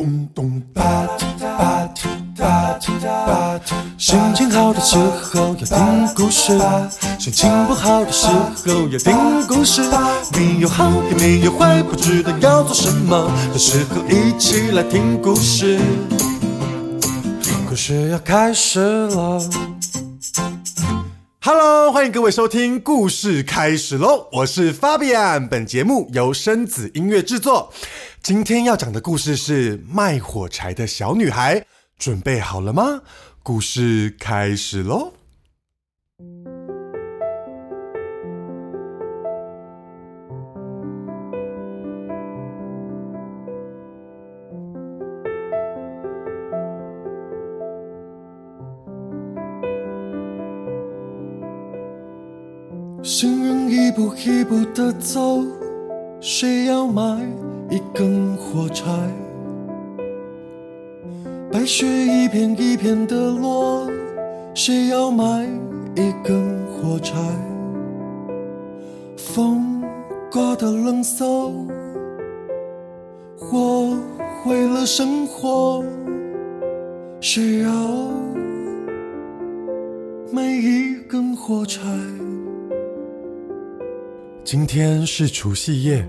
[0.00, 1.24] 咚咚吧唧
[1.58, 2.88] 吧唧吧唧
[3.26, 6.58] 吧唧，心情好的时候要听故事，
[7.18, 9.82] 心情不好的时候要听故事。
[10.32, 15.78] 没有好也没有坏，不知道要做什么的时候，一起来听故事。
[17.68, 19.38] 故事要开始了。
[21.52, 24.28] Hello，欢迎各位收听，故事开始喽！
[24.30, 27.72] 我是 Fabian，本节目由生子音乐制作。
[28.22, 31.66] 今天要讲的故事是卖火柴的小女孩，
[31.98, 33.02] 准备好了吗？
[33.42, 35.12] 故事开始喽！
[53.02, 55.42] 行人一步一步的走，
[56.20, 57.02] 谁要买
[57.70, 58.84] 一根火柴？
[61.50, 63.88] 白雪一片一片的落，
[64.54, 65.46] 谁要买
[65.96, 67.16] 一根火柴？
[69.16, 69.82] 风
[70.30, 71.52] 刮得冷飕，
[73.38, 73.96] 火
[74.42, 75.82] 毁了生活，
[77.18, 77.70] 谁要
[80.30, 81.80] 买一根火柴？
[84.50, 86.04] 今天是除夕夜，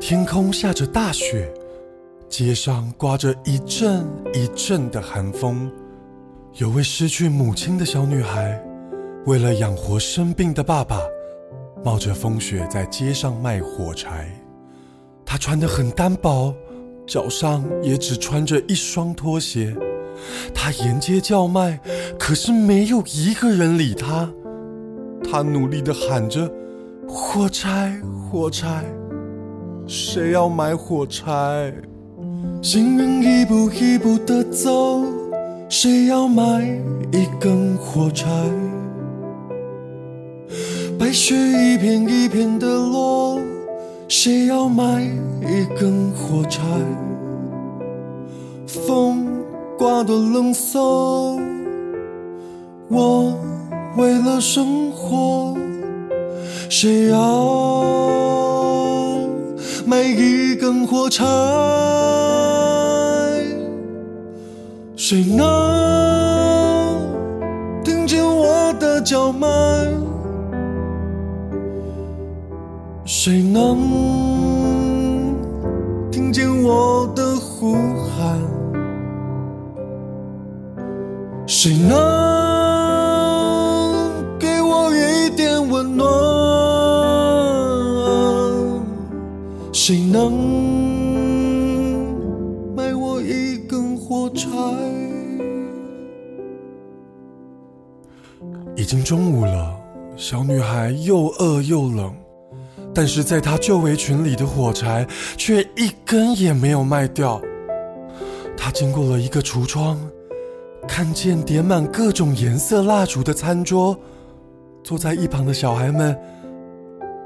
[0.00, 1.48] 天空下着大雪，
[2.28, 5.70] 街上刮着一阵一阵的寒风。
[6.54, 8.60] 有位失去母亲的小女孩，
[9.26, 11.00] 为了养活生病的爸爸，
[11.84, 14.28] 冒着风雪在街上卖火柴。
[15.24, 16.52] 她穿得很单薄，
[17.06, 19.72] 脚上也只穿着一双拖鞋。
[20.52, 21.78] 她沿街叫卖，
[22.18, 24.28] 可是没有一个人理她。
[25.22, 26.52] 她努力地喊着。
[27.10, 27.98] 火柴，
[28.30, 28.84] 火柴，
[29.86, 31.72] 谁要买火柴？
[32.60, 35.02] 行人一步一步的走，
[35.70, 36.62] 谁要买
[37.10, 38.28] 一根火柴？
[40.98, 43.40] 白雪一片一片的落，
[44.06, 46.62] 谁要买一根火柴？
[48.66, 49.26] 风
[49.78, 51.40] 刮得冷飕，
[52.90, 53.34] 我
[53.96, 55.56] 为了生活。
[56.70, 57.18] 谁要
[59.86, 61.24] 买一根火柴？
[64.94, 65.46] 谁能
[67.82, 69.48] 听见我的叫卖？
[73.06, 73.78] 谁能
[76.12, 77.76] 听见我的呼
[78.10, 78.38] 喊？
[81.46, 82.17] 谁能？
[89.88, 90.30] 谁能
[92.76, 94.46] 卖我一根火柴？
[98.76, 99.74] 已经中午了，
[100.14, 102.14] 小女孩又饿又冷，
[102.94, 105.06] 但是在她旧围裙里的火柴
[105.38, 107.40] 却一根也没有卖掉。
[108.58, 109.98] 她经过了一个橱窗，
[110.86, 113.98] 看见点满各种颜色蜡烛的餐桌，
[114.84, 116.14] 坐在一旁的小孩们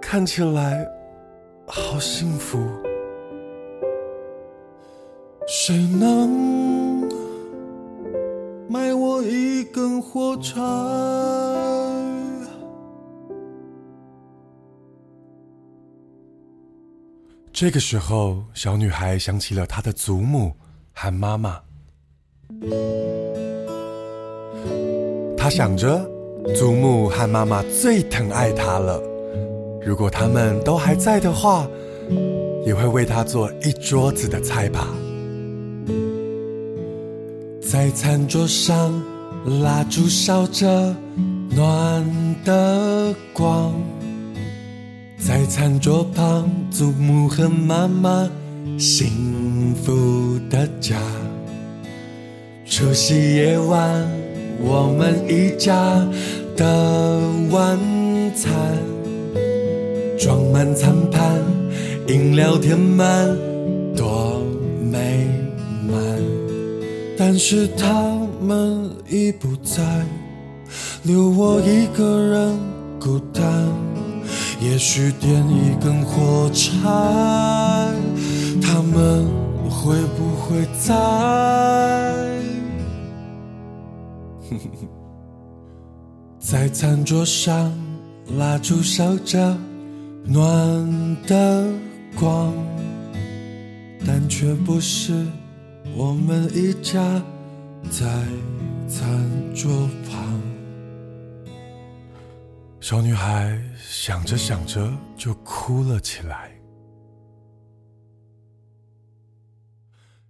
[0.00, 0.95] 看起来。
[1.66, 2.58] 好幸福！
[5.48, 7.08] 谁能
[8.68, 10.60] 买我一根火柴？
[17.52, 20.52] 这个时候，小女孩想起了她的祖母
[20.92, 21.60] 和妈妈。
[25.36, 26.08] 她想着，
[26.54, 29.15] 祖母和妈妈最疼爱她了。
[29.86, 31.64] 如果他们都还在的话，
[32.66, 34.88] 也会为他做一桌子的菜吧。
[37.62, 38.92] 在餐桌上，
[39.62, 40.92] 蜡烛烧着
[41.50, 42.04] 暖
[42.44, 43.72] 的光。
[45.20, 48.28] 在餐桌旁，祖母和妈妈
[48.76, 50.96] 幸福的家。
[52.64, 54.04] 除夕夜晚，
[54.60, 56.04] 我们一家
[56.56, 57.20] 的
[57.52, 57.78] 晚
[58.34, 58.95] 餐。
[60.18, 61.42] 装满餐盘，
[62.08, 63.28] 饮料填满，
[63.94, 64.40] 多
[64.90, 65.26] 美
[65.86, 65.96] 满。
[67.18, 69.82] 但是他们已不在，
[71.02, 72.58] 留我一个人
[72.98, 73.42] 孤单。
[74.60, 76.72] 也许点一根火柴，
[78.62, 79.26] 他们
[79.68, 80.94] 会不会在？
[86.38, 87.72] 在餐桌上，
[88.38, 89.56] 蜡烛烧着。
[90.28, 91.72] 暖的
[92.18, 92.52] 光，
[94.04, 95.24] 但却不是
[95.96, 97.22] 我们一家
[97.88, 98.04] 在
[98.88, 100.42] 餐桌旁。
[102.80, 106.50] 小女孩想着想着就哭了起来。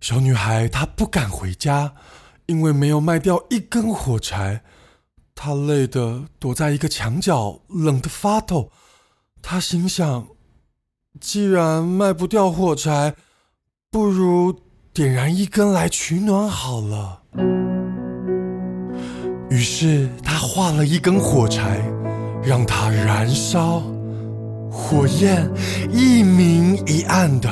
[0.00, 1.92] 小女孩她不敢回家，
[2.46, 4.62] 因为没有卖掉一根火柴。
[5.34, 8.72] 她累得躲在一个墙角，冷得发抖。
[9.42, 10.24] 他心想：
[11.20, 13.14] 既然卖不掉火柴，
[13.90, 14.54] 不如
[14.94, 17.20] 点燃一根来取暖好了。
[19.50, 21.82] 于是他画了一根火柴，
[22.42, 23.82] 让它燃烧，
[24.70, 25.50] 火焰
[25.90, 27.50] 一明一暗的，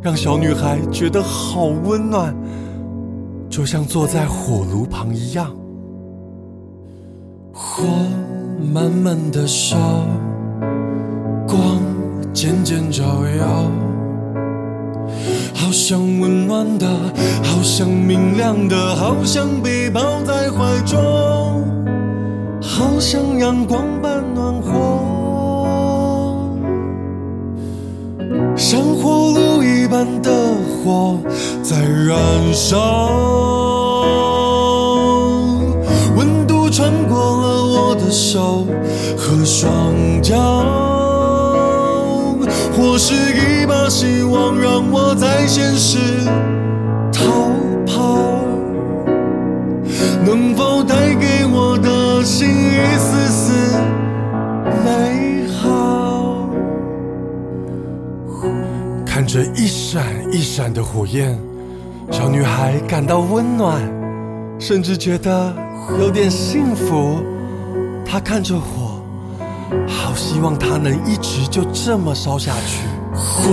[0.00, 2.36] 让小女孩觉得好温暖，
[3.50, 5.52] 就像坐在火炉旁一样。
[7.52, 7.82] 火
[8.72, 9.76] 慢慢的烧，
[12.40, 13.02] 渐渐照
[13.36, 13.68] 耀，
[15.56, 16.86] 好像温暖的，
[17.42, 20.96] 好像明亮的，好像被抱在怀中，
[22.62, 24.70] 好像阳光般暖和，
[28.56, 30.30] 像火炉一般的
[30.84, 31.18] 火
[31.60, 32.16] 在燃
[32.54, 32.78] 烧。
[36.16, 38.64] 温度穿过了我的手
[39.16, 39.92] 和双
[40.22, 40.86] 脚，
[42.78, 45.98] 或是一把希望，让我在现实
[47.12, 47.50] 逃
[47.84, 48.38] 跑。
[50.24, 53.80] 能否带给我的心一丝丝
[54.84, 56.48] 美好？
[59.04, 61.36] 看着一闪一闪的火焰，
[62.12, 63.82] 小女孩感到温暖，
[64.60, 65.52] 甚至觉得
[65.98, 67.16] 有点幸福。
[68.06, 68.87] 她看着火，
[69.86, 72.86] 好希望它能一直就这么烧下去。
[73.12, 73.50] 火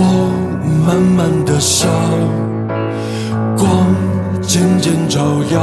[0.86, 1.88] 慢慢的烧，
[3.56, 3.94] 光
[4.40, 5.20] 渐渐照
[5.50, 5.60] 耀，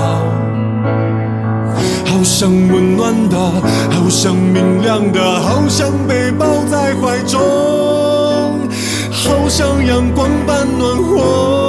[2.05, 3.37] 好像温暖的，
[3.91, 7.39] 好像明亮的，好像被抱在怀中，
[9.09, 11.63] 好像阳光般暖和。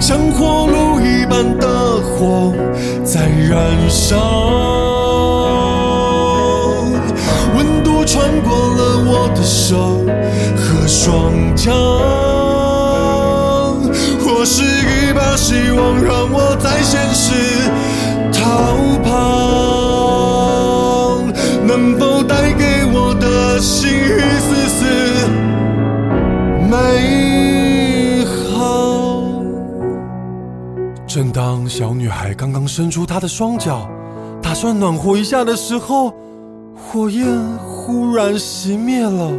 [0.00, 1.68] 像火炉一般的
[2.00, 2.52] 火
[3.04, 3.58] 在燃
[3.88, 4.16] 烧，
[8.18, 10.04] 穿过了我的手
[10.56, 11.70] 和双脚，
[14.18, 17.70] 或是一把希望让我在现实
[18.32, 18.74] 逃
[19.04, 19.14] 跑，
[21.64, 24.84] 能否带给我的心一丝丝
[26.68, 29.30] 美好？
[31.06, 33.88] 正当小女孩刚刚伸出她的双脚，
[34.42, 36.12] 打算暖和一下的时候，
[36.74, 37.24] 火焰
[37.88, 39.32] 忽然熄灭了，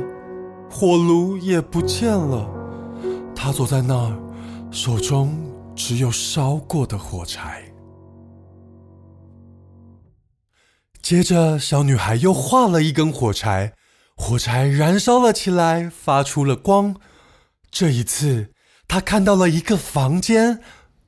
[0.72, 2.50] 火炉也不见了。
[3.36, 4.20] 她坐在那儿，
[4.72, 5.40] 手中
[5.76, 7.64] 只有烧过的火柴。
[11.00, 13.74] 接着，小女孩又画了一根火柴，
[14.18, 16.96] 火柴燃烧了起来，发出了光。
[17.70, 18.50] 这一次，
[18.88, 20.60] 她看到了一个房间。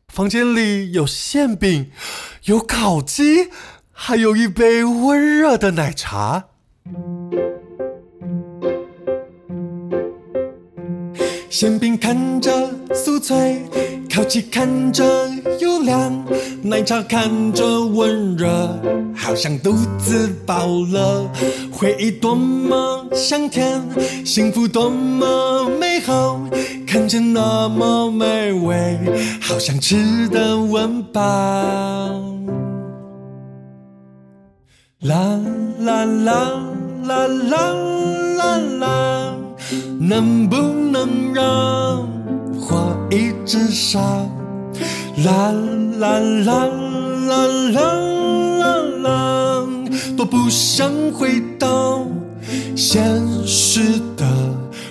[0.10, 1.90] 房间里有馅饼，
[2.44, 3.50] 有烤鸡，
[3.92, 6.50] 还有一杯温热的奶茶。
[11.52, 12.50] 馅饼看着
[12.94, 13.62] 酥脆，
[14.10, 15.04] 烤鸡看着
[15.60, 16.26] 油亮，
[16.64, 18.48] 奶茶看着温热，
[19.14, 21.30] 好像肚子饱了。
[21.70, 23.84] 回忆多么香甜，
[24.26, 26.40] 幸福多么美好。
[26.88, 28.98] 看着那么美味，
[29.42, 31.22] 好想吃的温饱。
[35.02, 35.38] 啦
[35.80, 36.64] 啦啦
[37.04, 37.74] 啦啦
[38.38, 39.21] 啦啦，
[40.02, 42.08] 能不能让
[42.60, 44.00] 火一直烧？
[45.24, 45.52] 啦
[46.00, 46.66] 啦啦
[47.28, 47.86] 啦啦
[48.58, 49.68] 啦啦，
[50.18, 52.04] 多不想回到
[52.76, 53.04] 现
[53.46, 54.26] 实的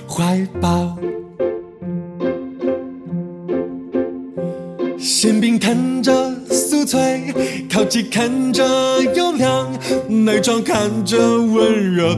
[0.09, 0.97] 怀抱。
[4.97, 6.13] 馅饼看着
[6.81, 7.35] 酥脆，
[7.71, 9.71] 烤鸡看着油亮，
[10.09, 12.17] 奶茶看着温热，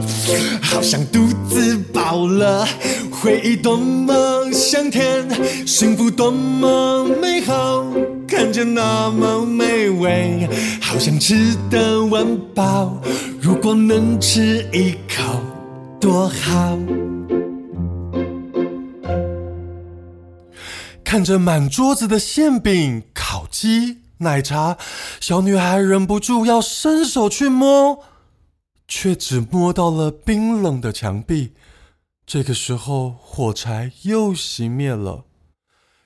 [0.61, 2.65] 好像肚子饱了。
[3.11, 5.27] 回忆多么香甜，
[5.67, 7.85] 幸福多么美好，
[8.25, 10.47] 看着那么美味，
[10.81, 13.01] 好想吃得温饱。
[13.41, 15.41] 如果能吃一口，
[15.99, 16.79] 多好。
[21.03, 24.77] 看着满桌子的馅饼、烤鸡、奶茶，
[25.21, 28.03] 小女孩忍不住要伸手去摸，
[28.87, 31.53] 却只摸到了冰冷的墙壁。
[32.25, 35.25] 这个时候，火柴又熄灭了。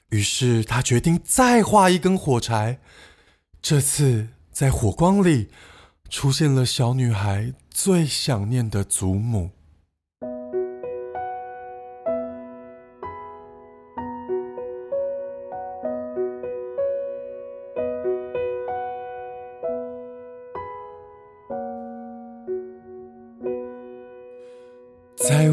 [0.10, 2.80] 于是他决定再画一根火柴。
[3.62, 5.50] 这次在火光里
[6.10, 9.52] 出现了小女孩最想念的祖母。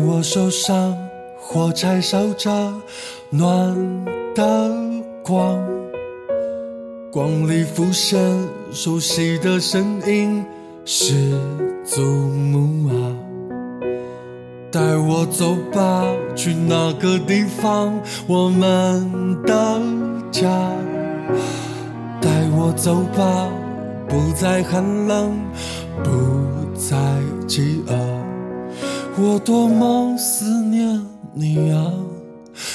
[0.06, 0.96] 我手上，
[1.38, 2.50] 火柴烧着
[3.30, 4.70] 暖的
[5.22, 5.58] 光，
[7.10, 8.20] 光里浮现
[8.70, 10.44] 熟悉的声音，
[10.84, 11.38] 是
[11.84, 12.94] 祖母啊，
[14.70, 16.04] 带我走吧，
[16.36, 19.80] 去那个地方，我们的
[20.30, 20.48] 家。
[22.20, 23.48] 带我走吧，
[24.08, 25.32] 不再寒冷，
[26.02, 26.10] 不
[26.74, 26.96] 再
[27.46, 28.23] 饥饿。
[29.16, 31.00] 我多么思念
[31.32, 31.92] 你啊！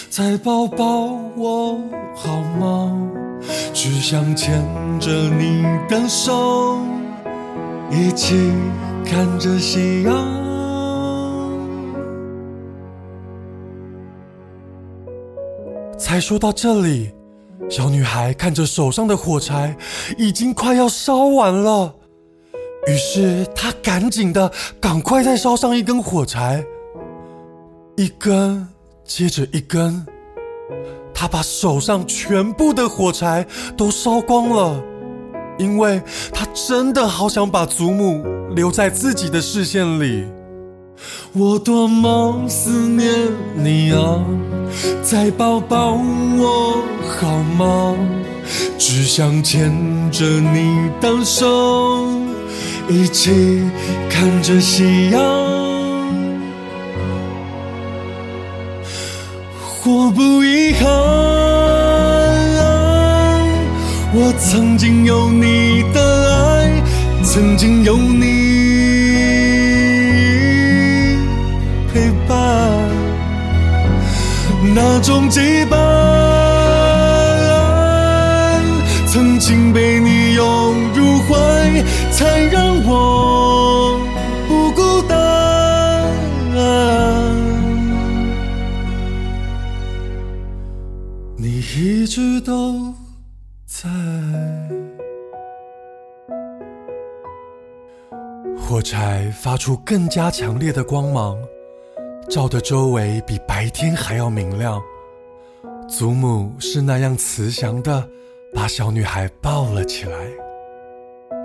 [0.10, 1.78] 再抱抱我
[2.16, 2.98] 好吗？
[3.74, 4.64] 只想牵
[5.02, 6.78] 着你的手，
[7.92, 8.54] 一起
[9.06, 10.40] 看着夕阳。
[15.98, 17.12] 才说到这里，
[17.70, 19.76] 小女孩看着手上的火柴，
[20.18, 21.96] 已经快要烧完了。
[22.88, 26.64] 于是他赶紧的，赶快再烧上一根火柴，
[27.96, 28.68] 一根
[29.06, 30.06] 接着一根，
[31.14, 33.46] 他把手上全部的火柴
[33.78, 34.82] 都烧光了，
[35.58, 36.02] 因为
[36.34, 38.24] 他真的好想把祖母
[38.56, 40.26] 留在自己的视线里。
[41.34, 43.10] 我多么思念
[43.56, 44.26] 你啊，
[45.04, 45.94] 再抱抱
[46.38, 47.96] 我好吗？
[48.78, 49.72] 只想牵
[50.12, 52.09] 着你的手。
[52.90, 53.62] 一起
[54.10, 55.22] 看着夕阳，
[59.86, 60.90] 我不遗憾。
[64.12, 66.02] 我曾经有你的
[66.34, 66.82] 爱，
[67.24, 68.26] 曾经有你
[71.94, 72.36] 陪伴，
[74.74, 75.78] 那种羁绊，
[92.40, 92.94] 都
[93.66, 93.90] 在。
[98.58, 101.38] 火柴发出更加强烈的光芒，
[102.30, 104.80] 照得周围比白天还要明亮。
[105.88, 108.08] 祖母是那样慈祥的，
[108.54, 110.16] 把小女孩抱了起来。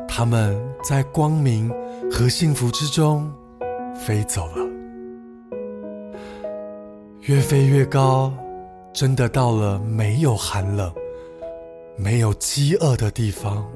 [0.07, 1.73] 他们在光明
[2.13, 3.33] 和幸福之中
[3.95, 4.69] 飞走了，
[7.23, 8.31] 越飞越高，
[8.95, 10.95] 真的到了没有寒冷、
[11.97, 13.69] 没有饥饿的地方。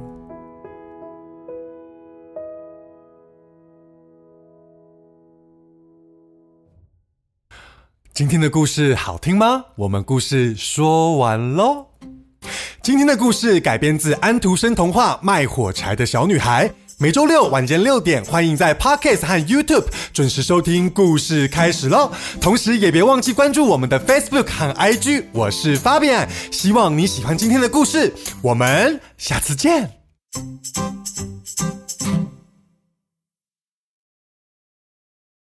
[8.12, 9.64] 今天的故事好听吗？
[9.74, 11.84] 我们故事说完喽。
[12.80, 16.68] 今天的故事改编自安徒生童话《卖火柴的小女孩》。
[17.00, 20.90] 每周六晚间六点，欢迎在 Podcast 和 YouTube 准时收听。
[20.90, 22.10] 故事开始喽！
[22.40, 25.26] 同时也别忘记关注我们的 Facebook 和 IG。
[25.30, 28.12] 我是 Fabian，希望你喜欢今天的故事。
[28.42, 29.88] 我们下次见。